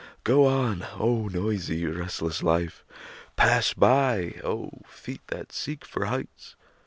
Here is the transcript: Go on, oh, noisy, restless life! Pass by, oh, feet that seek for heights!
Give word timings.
Go 0.23 0.47
on, 0.47 0.83
oh, 0.95 1.27
noisy, 1.27 1.85
restless 1.85 2.41
life! 2.41 2.83
Pass 3.35 3.75
by, 3.75 4.41
oh, 4.43 4.81
feet 4.87 5.21
that 5.27 5.51
seek 5.51 5.85
for 5.85 6.05
heights! 6.05 6.55